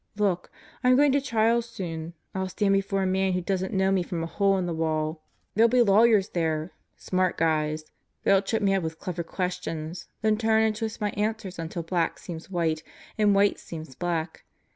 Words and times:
Look. 0.17 0.49
I'm 0.83 0.95
going 0.95 1.11
to 1.11 1.21
trial 1.21 1.61
soon. 1.61 2.15
I'll 2.33 2.49
stand 2.49 2.73
before 2.73 3.03
a 3.03 3.05
man 3.05 3.33
who 3.33 3.41
doesn't 3.41 3.71
know 3.71 3.91
me 3.91 4.01
from 4.01 4.23
a 4.23 4.25
hole 4.25 4.57
in 4.57 4.65
the 4.65 4.73
wall. 4.73 5.21
There'll 5.53 5.69
be 5.69 5.83
lawyers 5.83 6.29
there. 6.29 6.71
36 6.97 7.09
God 7.09 7.13
Goes 7.13 7.13
to 7.13 7.15
Murderer's 7.15 7.31
Row 7.31 7.33
Smart 7.35 7.37
guys. 7.37 7.91
They'll 8.23 8.41
trip 8.41 8.63
me 8.63 8.73
up 8.73 8.81
with 8.81 8.99
clever 8.99 9.23
questions; 9.23 10.07
then 10.23 10.37
turn 10.39 10.63
and 10.63 10.75
twist 10.75 11.01
my 11.01 11.11
answers 11.11 11.59
until 11.59 11.83
black 11.83 12.17
seems 12.17 12.49
white 12.49 12.81
and 13.19 13.35
white 13.35 13.59
seems 13.59 13.93
black. 13.93 14.43